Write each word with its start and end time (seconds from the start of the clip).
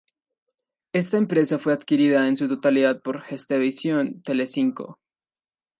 Esta 0.93 1.17
empresa 1.17 1.59
fue 1.59 1.73
adquirida 1.73 2.27
en 2.27 2.35
su 2.35 2.47
totalidad 2.47 3.03
por 3.03 3.21
Gestevisión 3.21 4.23
Telecinco. 4.23 4.97